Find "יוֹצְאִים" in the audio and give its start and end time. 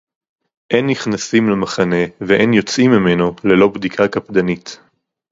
2.53-2.91